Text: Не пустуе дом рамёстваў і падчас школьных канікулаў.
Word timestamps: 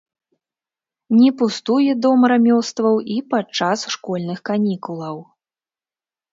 Не 1.19 1.29
пустуе 1.41 1.93
дом 2.07 2.19
рамёстваў 2.33 2.95
і 3.17 3.21
падчас 3.35 3.79
школьных 3.99 4.39
канікулаў. 4.53 5.17